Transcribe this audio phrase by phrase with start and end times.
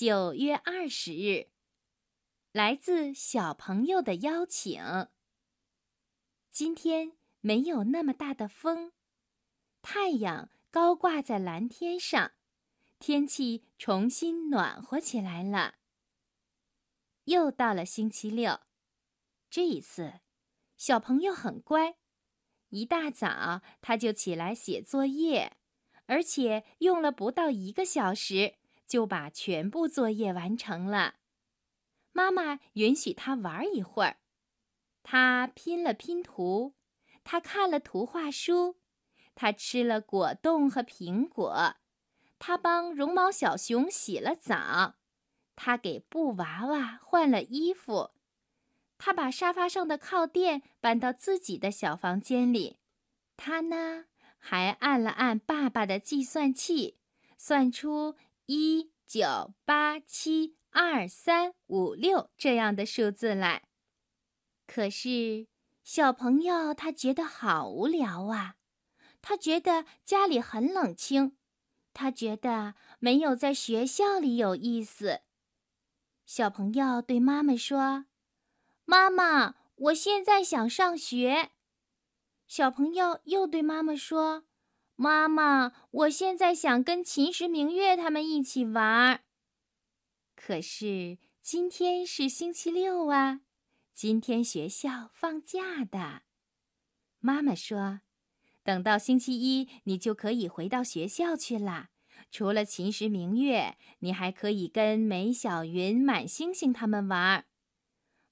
[0.00, 1.48] 九月二十日，
[2.52, 4.82] 来自小朋友的邀请。
[6.50, 8.94] 今天没有那么大的风，
[9.82, 12.32] 太阳高挂在蓝天上，
[12.98, 15.74] 天气重新暖和起来了。
[17.24, 18.60] 又到了星期六，
[19.50, 20.20] 这一次，
[20.78, 21.96] 小朋友很乖，
[22.70, 25.58] 一大早他就起来写作业，
[26.06, 28.59] 而且用了不到一个小时。
[28.90, 31.14] 就把全部作业完成了。
[32.10, 34.16] 妈妈允许他玩一会儿，
[35.04, 36.74] 他拼了拼图，
[37.22, 38.80] 他看了图画书，
[39.36, 41.76] 他吃了果冻和苹果，
[42.40, 44.96] 他帮绒毛小熊洗了澡，
[45.54, 48.10] 他给布娃娃换了衣服，
[48.98, 52.78] 他把沙发上的靠垫搬到自己的小房间里，
[53.36, 56.98] 他呢还按了按爸爸的计算器，
[57.38, 58.16] 算出。
[58.52, 63.68] 一九八七二三五六这样的数字来，
[64.66, 65.46] 可是
[65.84, 68.56] 小朋友他觉得好无聊啊！
[69.22, 71.36] 他觉得家里很冷清，
[71.94, 75.20] 他觉得没有在学校里有意思。
[76.26, 78.06] 小朋友对妈妈说
[78.84, 81.52] ：“妈妈，我现在想上学。”
[82.48, 84.42] 小朋友又对妈妈说。
[85.02, 89.20] 妈妈，我现在想跟秦时明月他们一起玩儿。
[90.36, 93.40] 可是今天是星期六啊，
[93.94, 96.20] 今天学校放假的。
[97.18, 98.02] 妈妈说
[98.62, 101.88] ：“等到星期一，你就可以回到学校去了。
[102.30, 107.44] 除了秦时明月，你还可以跟梅小云、满星星他们玩儿。”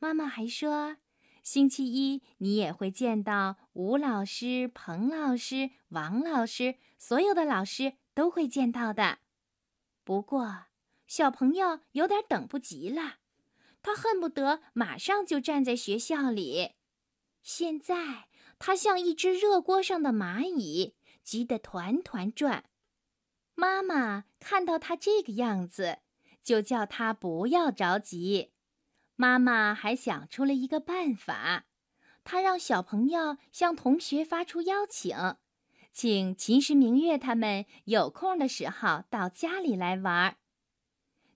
[0.00, 0.96] 妈妈还说。
[1.44, 9.18] 星期一，你也会见到吴老师、彭老师、王老师，所有的老师都会见到的。
[10.04, 10.64] 不过，
[11.06, 13.16] 小朋友有点等不及了，
[13.82, 16.72] 他恨不得马上就站在学校里。
[17.42, 22.64] 现在，他像一只热锅上的蚂蚁，急得团团转。
[23.54, 25.98] 妈妈看到他这个样子，
[26.42, 28.53] 就叫他不要着急。
[29.16, 31.66] 妈妈还想出了一个办法，
[32.24, 35.36] 她让小朋友向同学发出邀请，
[35.92, 40.36] 请秦时明月他们有空的时候到家里来玩。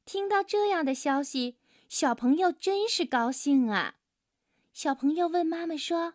[0.05, 3.97] 听到这样的消息，小朋友真是高兴啊！
[4.72, 6.15] 小朋友问妈妈说：“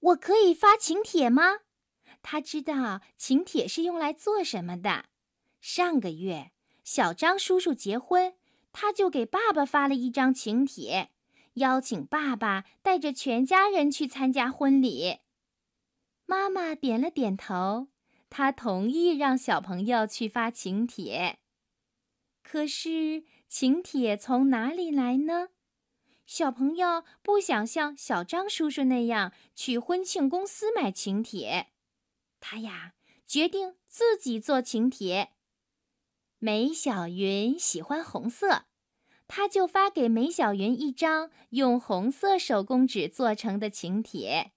[0.00, 1.60] 我可以发请帖吗？”
[2.20, 5.06] 他知道请帖是用来做什么的。
[5.60, 6.52] 上个月，
[6.82, 8.34] 小张叔叔结婚。
[8.80, 11.10] 他就给爸爸发了一张请帖，
[11.54, 15.18] 邀请爸爸带着全家人去参加婚礼。
[16.26, 17.88] 妈妈点了点头，
[18.30, 21.40] 她同意让小朋友去发请帖。
[22.44, 25.48] 可是请帖从哪里来呢？
[26.24, 31.72] 小朋友不想像小张叔叔那样去婚庆公司买请帖，
[32.38, 32.94] 他呀
[33.26, 35.32] 决定自己做请帖。
[36.40, 38.66] 梅小云喜欢红色，
[39.26, 44.52] 他就发给梅小云一张用红色手工纸做成的请帖。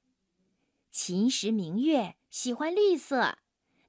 [0.91, 3.39] 秦时明月喜欢绿色，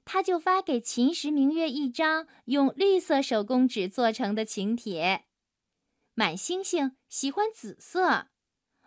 [0.05, 5.25] 他就发给秦时明月一张用绿色手工纸做成的请帖。
[6.15, 8.29] 满星星喜欢紫色，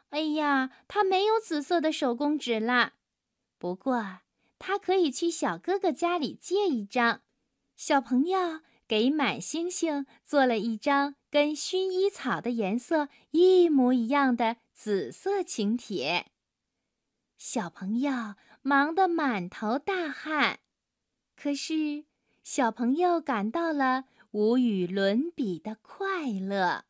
[0.09, 2.95] 哎呀，他没有紫色的手工纸啦。
[3.57, 4.19] 不过
[4.59, 7.23] 他可以去小哥哥家里借一张。
[7.77, 8.63] 小朋友。
[8.89, 16.27] 给满星星做了一张跟薰衣草的颜色一模一样的紫色请帖，
[17.37, 20.61] 小朋友忙得满头大汗，
[21.35, 22.05] 可是
[22.43, 26.85] 小朋友感到了无与伦比的快乐。